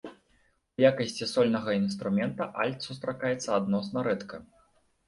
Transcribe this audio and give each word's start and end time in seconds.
У 0.79 0.83
якасці 0.91 1.27
сольнага 1.33 1.77
інструмента 1.81 2.51
альт 2.65 2.79
сустракаецца 2.89 3.49
адносна 3.61 3.97
рэдка. 4.11 4.47